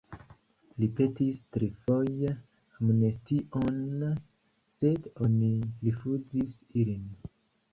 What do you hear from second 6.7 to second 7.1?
ilin.